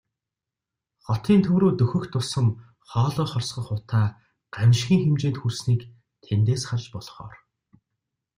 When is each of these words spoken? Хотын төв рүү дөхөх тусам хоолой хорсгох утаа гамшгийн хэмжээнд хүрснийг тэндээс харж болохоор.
Хотын 1.09 1.39
төв 1.47 1.55
рүү 1.61 1.73
дөхөх 1.79 2.05
тусам 2.13 2.47
хоолой 2.89 3.27
хорсгох 3.29 3.67
утаа 3.77 4.07
гамшгийн 4.55 5.01
хэмжээнд 5.03 5.37
хүрснийг 5.39 5.81
тэндээс 6.25 6.63
харж 6.69 6.85
болохоор. 6.93 7.35